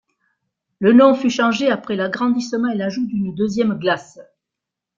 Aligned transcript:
Le 0.79 0.93
nom 0.93 1.13
fut 1.13 1.29
changé 1.29 1.69
après 1.69 1.95
l'agrandissement 1.95 2.69
et 2.69 2.75
l'ajout 2.75 3.05
d'une 3.05 3.35
deuxième 3.35 3.77
glace. 3.77 4.17